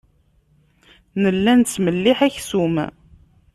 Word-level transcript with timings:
Nella 1.21 1.53
nettmelliḥ 1.59 2.19
aksum. 2.27 2.75